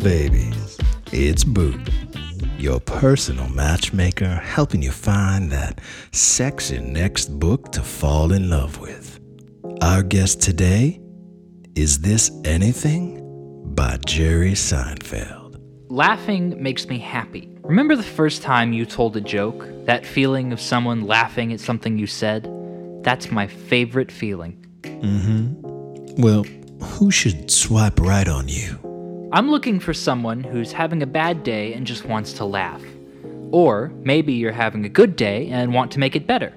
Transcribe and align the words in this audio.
babies, 0.00 0.78
it's 1.12 1.44
Boo, 1.44 1.78
your 2.58 2.80
personal 2.80 3.48
matchmaker 3.50 4.36
helping 4.36 4.80
you 4.82 4.90
find 4.90 5.52
that 5.52 5.78
sexy 6.10 6.78
next 6.78 7.38
book 7.38 7.70
to 7.72 7.82
fall 7.82 8.32
in 8.32 8.48
love 8.48 8.80
with. 8.80 9.20
Our 9.82 10.02
guest 10.02 10.40
today 10.40 11.00
is 11.74 12.00
This 12.00 12.30
Anything 12.44 13.20
by 13.74 13.98
Jerry 14.06 14.52
Seinfeld. 14.52 15.60
Laughing 15.90 16.62
makes 16.62 16.86
me 16.86 16.98
happy. 16.98 17.50
Remember 17.62 17.94
the 17.94 18.02
first 18.02 18.40
time 18.40 18.72
you 18.72 18.86
told 18.86 19.16
a 19.18 19.20
joke? 19.20 19.66
That 19.84 20.06
feeling 20.06 20.52
of 20.52 20.60
someone 20.60 21.06
laughing 21.06 21.52
at 21.52 21.60
something 21.60 21.98
you 21.98 22.06
said? 22.06 22.48
That's 23.02 23.30
my 23.30 23.46
favorite 23.46 24.10
feeling. 24.10 24.64
Mm 24.82 25.20
hmm. 25.20 26.22
Well, 26.22 26.44
who 26.80 27.10
should 27.10 27.50
swipe 27.50 28.00
right 28.00 28.28
on 28.28 28.48
you? 28.48 28.89
I'm 29.32 29.48
looking 29.48 29.78
for 29.78 29.94
someone 29.94 30.42
who's 30.42 30.72
having 30.72 31.04
a 31.04 31.06
bad 31.06 31.44
day 31.44 31.72
and 31.74 31.86
just 31.86 32.04
wants 32.04 32.32
to 32.32 32.44
laugh. 32.44 32.82
Or 33.52 33.92
maybe 34.02 34.32
you're 34.32 34.50
having 34.50 34.84
a 34.84 34.88
good 34.88 35.14
day 35.14 35.48
and 35.50 35.72
want 35.72 35.92
to 35.92 36.00
make 36.00 36.16
it 36.16 36.26
better. 36.26 36.52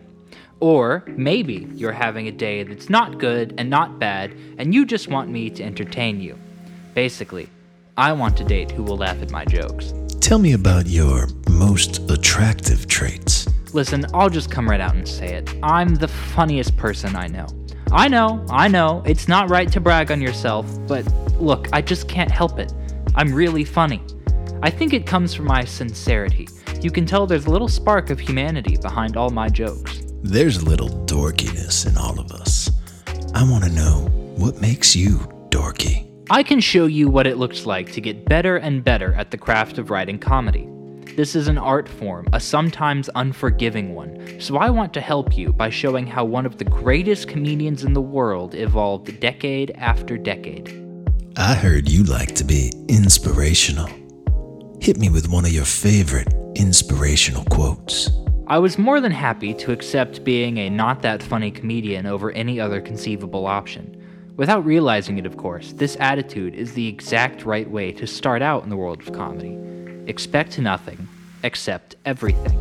Or 0.59 1.03
maybe 1.05 1.67
you're 1.75 1.91
having 1.91 2.27
a 2.27 2.31
day 2.31 2.63
that's 2.63 2.89
not 2.89 3.19
good 3.19 3.53
and 3.59 3.69
not 3.69 3.99
bad 3.99 4.33
and 4.57 4.73
you 4.73 4.87
just 4.87 5.07
want 5.07 5.29
me 5.29 5.51
to 5.51 5.63
entertain 5.63 6.19
you. 6.19 6.35
Basically, 6.95 7.47
I 7.95 8.11
want 8.11 8.35
to 8.37 8.43
date 8.43 8.71
who 8.71 8.81
will 8.81 8.97
laugh 8.97 9.21
at 9.21 9.29
my 9.29 9.45
jokes. 9.45 9.93
Tell 10.19 10.39
me 10.39 10.53
about 10.53 10.87
your 10.87 11.27
most 11.51 12.09
attractive 12.09 12.87
traits. 12.87 13.47
Listen, 13.73 14.03
I'll 14.15 14.31
just 14.31 14.49
come 14.49 14.67
right 14.67 14.81
out 14.81 14.95
and 14.95 15.07
say 15.07 15.35
it. 15.35 15.53
I'm 15.61 15.93
the 15.93 16.07
funniest 16.07 16.75
person 16.77 17.15
I 17.15 17.27
know. 17.27 17.45
I 17.93 18.07
know, 18.07 18.43
I 18.49 18.69
know, 18.69 19.03
it's 19.05 19.27
not 19.27 19.51
right 19.51 19.71
to 19.71 19.79
brag 19.79 20.09
on 20.09 20.19
yourself, 20.19 20.65
but 20.87 21.05
look, 21.39 21.67
I 21.71 21.79
just 21.79 22.07
can't 22.07 22.31
help 22.31 22.57
it. 22.57 22.73
I'm 23.13 23.31
really 23.31 23.63
funny. 23.63 24.01
I 24.63 24.71
think 24.71 24.93
it 24.93 25.05
comes 25.05 25.35
from 25.35 25.45
my 25.45 25.63
sincerity. 25.63 26.47
You 26.81 26.89
can 26.89 27.05
tell 27.05 27.27
there's 27.27 27.45
a 27.45 27.51
little 27.51 27.67
spark 27.67 28.09
of 28.09 28.19
humanity 28.19 28.77
behind 28.77 29.15
all 29.15 29.29
my 29.29 29.47
jokes. 29.47 30.01
There's 30.23 30.57
a 30.57 30.65
little 30.65 30.89
dorkiness 31.05 31.85
in 31.87 31.95
all 31.95 32.19
of 32.19 32.31
us. 32.31 32.71
I 33.35 33.47
want 33.47 33.63
to 33.65 33.69
know 33.69 34.07
what 34.37 34.59
makes 34.59 34.95
you 34.95 35.19
dorky. 35.49 36.09
I 36.31 36.41
can 36.41 36.61
show 36.61 36.87
you 36.87 37.09
what 37.09 37.27
it 37.27 37.37
looks 37.37 37.67
like 37.67 37.91
to 37.91 38.01
get 38.01 38.25
better 38.25 38.57
and 38.57 38.83
better 38.83 39.13
at 39.13 39.29
the 39.29 39.37
craft 39.37 39.77
of 39.77 39.91
writing 39.91 40.17
comedy. 40.17 40.67
This 41.15 41.35
is 41.35 41.47
an 41.47 41.57
art 41.57 41.87
form, 41.87 42.27
a 42.33 42.39
sometimes 42.39 43.09
unforgiving 43.15 43.93
one, 43.93 44.39
so 44.39 44.57
I 44.57 44.69
want 44.69 44.93
to 44.95 45.01
help 45.01 45.37
you 45.37 45.53
by 45.53 45.69
showing 45.69 46.07
how 46.07 46.25
one 46.25 46.45
of 46.45 46.57
the 46.57 46.65
greatest 46.65 47.27
comedians 47.27 47.83
in 47.83 47.93
the 47.93 48.01
world 48.01 48.55
evolved 48.55 49.19
decade 49.19 49.71
after 49.71 50.17
decade. 50.17 50.79
I 51.37 51.53
heard 51.53 51.89
you 51.89 52.03
like 52.03 52.33
to 52.35 52.43
be 52.43 52.71
inspirational. 52.87 53.87
Hit 54.81 54.97
me 54.97 55.09
with 55.09 55.29
one 55.29 55.45
of 55.45 55.51
your 55.51 55.65
favorite 55.65 56.33
inspirational 56.55 57.45
quotes. 57.45 58.09
I 58.47 58.59
was 58.59 58.77
more 58.77 58.99
than 58.99 59.11
happy 59.11 59.53
to 59.53 59.71
accept 59.71 60.23
being 60.23 60.57
a 60.57 60.69
not 60.69 61.01
that 61.03 61.23
funny 61.23 61.49
comedian 61.51 62.05
over 62.05 62.31
any 62.31 62.59
other 62.59 62.81
conceivable 62.81 63.47
option. 63.47 63.99
Without 64.35 64.65
realizing 64.65 65.19
it, 65.19 65.25
of 65.25 65.37
course, 65.37 65.73
this 65.73 65.95
attitude 65.99 66.55
is 66.55 66.73
the 66.73 66.87
exact 66.87 67.45
right 67.45 67.69
way 67.69 67.91
to 67.91 68.07
start 68.07 68.41
out 68.41 68.63
in 68.63 68.69
the 68.69 68.77
world 68.77 68.99
of 69.01 69.13
comedy. 69.13 69.57
Expect 70.05 70.59
nothing, 70.59 71.07
accept 71.43 71.95
everything. 72.03 72.59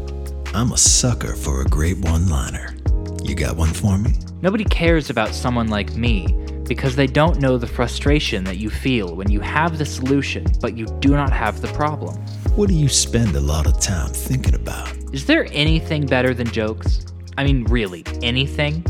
I'm 0.54 0.70
a 0.70 0.78
sucker 0.78 1.34
for 1.34 1.60
a 1.60 1.64
great 1.64 1.98
one 1.98 2.28
liner. 2.28 2.76
You 3.25 3.34
got 3.34 3.56
one 3.56 3.72
for 3.72 3.98
me? 3.98 4.12
Nobody 4.42 4.64
cares 4.64 5.10
about 5.10 5.34
someone 5.34 5.66
like 5.66 5.97
me 5.97 6.28
because 6.69 6.94
they 6.94 7.08
don't 7.08 7.41
know 7.41 7.58
the 7.58 7.66
frustration 7.66 8.44
that 8.44 8.58
you 8.58 8.70
feel 8.70 9.16
when 9.16 9.28
you 9.28 9.41
have 9.41 9.78
the 9.78 9.84
solution 9.84 10.47
but 10.60 10.76
you 10.76 10.86
do 11.00 11.10
not 11.10 11.32
have 11.32 11.60
the 11.60 11.66
problem. 11.69 12.14
What 12.54 12.69
do 12.69 12.75
you 12.75 12.88
spend 12.88 13.34
a 13.34 13.41
lot 13.41 13.66
of 13.66 13.80
time 13.80 14.12
thinking 14.12 14.54
about? 14.54 14.92
Is 15.12 15.26
there 15.26 15.48
anything 15.50 16.06
better 16.06 16.34
than 16.34 16.47
jokes? 16.47 17.04
I 17.36 17.42
mean, 17.42 17.64
really, 17.64 18.04
anything? 18.22 18.84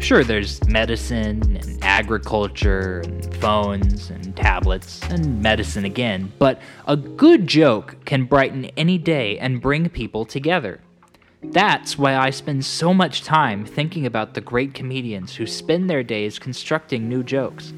Sure, 0.00 0.22
there's 0.24 0.64
medicine 0.66 1.56
and 1.56 1.78
agriculture 1.82 3.02
and 3.04 3.34
phones 3.36 4.10
and 4.10 4.34
tablets 4.36 5.02
and 5.10 5.42
medicine 5.42 5.84
again, 5.84 6.32
but 6.38 6.60
a 6.86 6.96
good 6.96 7.46
joke 7.46 7.96
can 8.04 8.24
brighten 8.24 8.66
any 8.76 8.96
day 8.96 9.38
and 9.38 9.60
bring 9.60 9.88
people 9.88 10.24
together. 10.24 10.80
That's 11.42 11.98
why 11.98 12.16
I 12.16 12.30
spend 12.30 12.64
so 12.64 12.94
much 12.94 13.22
time 13.22 13.64
thinking 13.64 14.06
about 14.06 14.34
the 14.34 14.40
great 14.40 14.72
comedians 14.72 15.34
who 15.34 15.46
spend 15.46 15.90
their 15.90 16.02
days 16.02 16.38
constructing 16.38 17.08
new 17.08 17.22
jokes. 17.22 17.72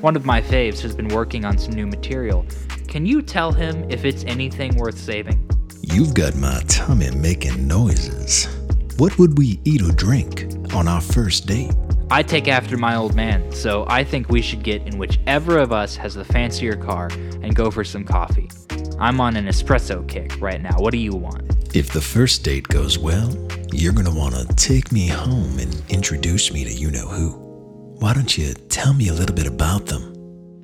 One 0.00 0.16
of 0.16 0.24
my 0.24 0.40
faves 0.40 0.80
has 0.80 0.94
been 0.94 1.08
working 1.08 1.44
on 1.44 1.58
some 1.58 1.74
new 1.74 1.86
material. 1.86 2.46
Can 2.88 3.04
you 3.06 3.22
tell 3.22 3.52
him 3.52 3.90
if 3.90 4.04
it's 4.04 4.24
anything 4.24 4.76
worth 4.76 4.98
saving? 4.98 5.48
You've 5.82 6.14
got 6.14 6.36
my 6.36 6.62
tummy 6.68 7.10
making 7.10 7.66
noises. 7.66 8.48
What 8.98 9.18
would 9.18 9.36
we 9.36 9.60
eat 9.64 9.82
or 9.82 9.92
drink 9.92 10.46
on 10.74 10.88
our 10.88 11.02
first 11.02 11.46
date? 11.46 11.70
I 12.10 12.22
take 12.22 12.48
after 12.48 12.78
my 12.78 12.96
old 12.96 13.14
man, 13.14 13.52
so 13.52 13.84
I 13.88 14.02
think 14.02 14.30
we 14.30 14.40
should 14.40 14.62
get 14.62 14.86
in 14.86 14.96
whichever 14.96 15.58
of 15.58 15.70
us 15.70 15.96
has 15.96 16.14
the 16.14 16.24
fancier 16.24 16.76
car 16.76 17.10
and 17.42 17.54
go 17.54 17.70
for 17.70 17.84
some 17.84 18.04
coffee. 18.04 18.48
I'm 18.98 19.20
on 19.20 19.36
an 19.36 19.48
espresso 19.48 20.08
kick 20.08 20.40
right 20.40 20.62
now. 20.62 20.78
What 20.78 20.92
do 20.92 20.98
you 20.98 21.14
want? 21.14 21.76
If 21.76 21.92
the 21.92 22.00
first 22.00 22.42
date 22.42 22.68
goes 22.68 22.98
well, 22.98 23.36
you're 23.70 23.92
gonna 23.92 24.14
wanna 24.14 24.46
take 24.54 24.90
me 24.90 25.08
home 25.08 25.58
and 25.58 25.82
introduce 25.90 26.50
me 26.50 26.64
to 26.64 26.72
you 26.72 26.90
know 26.90 27.06
who. 27.06 27.32
Why 27.98 28.14
don't 28.14 28.38
you 28.38 28.54
tell 28.70 28.94
me 28.94 29.08
a 29.08 29.12
little 29.14 29.36
bit 29.36 29.46
about 29.46 29.84
them? 29.84 30.14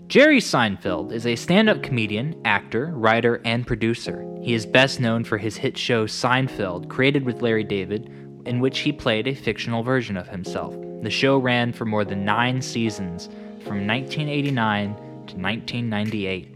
Jerry 0.06 0.41
Seinfeld 0.41 1.12
is 1.12 1.26
a 1.26 1.37
stand 1.37 1.69
up 1.69 1.82
comedian, 1.82 2.41
actor, 2.47 2.93
writer, 2.94 3.43
and 3.44 3.66
producer. 3.66 4.26
He 4.43 4.54
is 4.54 4.66
best 4.66 5.00
known 5.00 5.22
for 5.22 5.38
his 5.38 5.56
hit 5.56 5.78
show 5.78 6.06
Seinfeld, 6.06 6.88
created 6.88 7.25
with 7.25 7.43
Larry 7.43 7.64
David, 7.64 8.10
in 8.47 8.60
which 8.60 8.80
he 8.80 8.92
played 8.92 9.26
a 9.26 9.34
fictional 9.34 9.82
version 9.82 10.16
of 10.16 10.28
himself. 10.28 10.75
The 11.03 11.10
show 11.10 11.38
ran 11.38 11.72
for 11.72 11.84
more 11.84 12.04
than 12.04 12.25
nine 12.25 12.62
seasons, 12.62 13.26
from 13.64 13.86
1989 13.86 14.94
to 14.94 15.36
1998. 15.36 16.52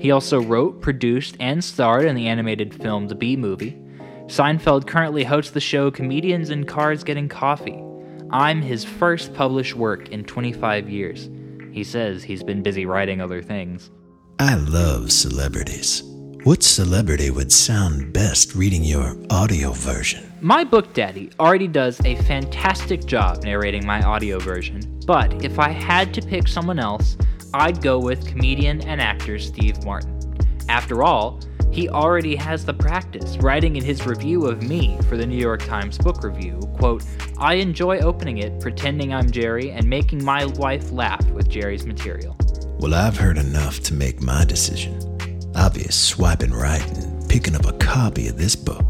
He 0.00 0.10
also 0.10 0.40
wrote, 0.42 0.80
produced, 0.80 1.36
and 1.40 1.62
starred 1.62 2.04
in 2.04 2.14
the 2.14 2.28
animated 2.28 2.74
film 2.74 3.08
The 3.08 3.14
Bee 3.14 3.36
Movie. 3.36 3.78
Seinfeld 4.26 4.86
currently 4.86 5.24
hosts 5.24 5.52
the 5.52 5.60
show 5.60 5.90
Comedians 5.90 6.50
in 6.50 6.64
Cars 6.64 7.04
Getting 7.04 7.28
Coffee. 7.28 7.82
I'm 8.30 8.60
his 8.60 8.84
first 8.84 9.32
published 9.34 9.74
work 9.74 10.08
in 10.08 10.24
25 10.24 10.90
years. 10.90 11.30
He 11.72 11.84
says 11.84 12.22
he's 12.24 12.42
been 12.42 12.62
busy 12.62 12.86
writing 12.86 13.20
other 13.20 13.42
things. 13.42 13.90
I 14.38 14.54
love 14.54 15.12
celebrities. 15.12 16.02
What 16.46 16.62
celebrity 16.62 17.28
would 17.32 17.50
sound 17.50 18.12
best 18.12 18.54
reading 18.54 18.84
your 18.84 19.16
audio 19.30 19.72
version? 19.72 20.32
My 20.40 20.62
book 20.62 20.94
daddy 20.94 21.28
already 21.40 21.66
does 21.66 22.00
a 22.04 22.14
fantastic 22.22 23.04
job 23.04 23.42
narrating 23.42 23.84
my 23.84 24.00
audio 24.02 24.38
version, 24.38 25.00
but 25.06 25.44
if 25.44 25.58
I 25.58 25.70
had 25.70 26.14
to 26.14 26.22
pick 26.22 26.46
someone 26.46 26.78
else, 26.78 27.16
I'd 27.52 27.82
go 27.82 27.98
with 27.98 28.28
comedian 28.28 28.80
and 28.82 29.00
actor 29.00 29.40
Steve 29.40 29.82
Martin. 29.82 30.20
After 30.68 31.02
all, 31.02 31.40
he 31.72 31.88
already 31.88 32.36
has 32.36 32.64
the 32.64 32.74
practice, 32.74 33.36
writing 33.38 33.74
in 33.74 33.82
his 33.82 34.06
review 34.06 34.46
of 34.46 34.62
me 34.62 35.00
for 35.08 35.16
the 35.16 35.26
New 35.26 35.40
York 35.40 35.64
Times 35.64 35.98
Book 35.98 36.22
Review, 36.22 36.60
quote, 36.78 37.02
I 37.38 37.54
enjoy 37.54 37.98
opening 37.98 38.38
it, 38.38 38.60
pretending 38.60 39.12
I'm 39.12 39.32
Jerry, 39.32 39.72
and 39.72 39.90
making 39.90 40.24
my 40.24 40.44
wife 40.44 40.92
laugh 40.92 41.28
with 41.30 41.48
Jerry's 41.48 41.84
material. 41.84 42.36
Well, 42.78 42.94
I've 42.94 43.16
heard 43.16 43.36
enough 43.36 43.80
to 43.80 43.94
make 43.94 44.22
my 44.22 44.44
decision. 44.44 45.15
Be 45.56 45.82
swiping 45.90 46.54
right 46.54 46.86
and 46.96 47.28
picking 47.28 47.54
up 47.54 47.66
a 47.66 47.72
copy 47.74 48.28
of 48.28 48.38
this 48.38 48.56
book. 48.56 48.82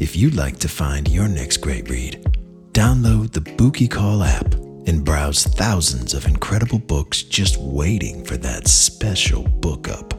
If 0.00 0.16
you'd 0.16 0.34
like 0.34 0.58
to 0.58 0.68
find 0.68 1.08
your 1.08 1.28
next 1.28 1.58
great 1.58 1.88
read, 1.88 2.24
download 2.72 3.30
the 3.30 3.40
Bookie 3.40 3.86
Call 3.86 4.24
app 4.24 4.52
and 4.88 5.04
browse 5.04 5.44
thousands 5.44 6.12
of 6.12 6.26
incredible 6.26 6.80
books 6.80 7.22
just 7.22 7.56
waiting 7.58 8.24
for 8.24 8.36
that 8.38 8.66
special 8.66 9.44
book 9.44 9.88
up. 9.88 10.12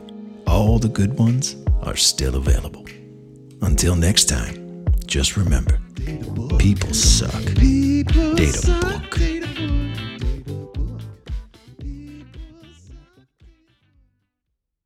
All 0.48 0.80
the 0.80 0.88
good 0.88 1.18
ones 1.20 1.58
are 1.82 1.98
still 1.98 2.38
available. 2.38 2.86
Until 3.62 3.98
next 3.98 4.30
time, 4.30 4.86
just 5.06 5.36
remember 5.36 5.82
people 6.60 6.94
suck. 6.94 7.44
People 7.58 8.36
Data 8.36 8.58
suck, 8.58 8.82
book. 8.82 9.18
data 9.20 9.48